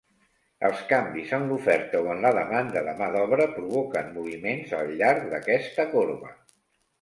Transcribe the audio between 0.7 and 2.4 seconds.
canvis en l'oferta o en la